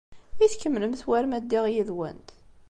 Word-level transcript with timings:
I 0.43 0.47
tkemmlemt 0.47 1.01
war 1.07 1.25
ma 1.27 1.39
ddiɣ 1.43 1.65
yid-went? 1.73 2.29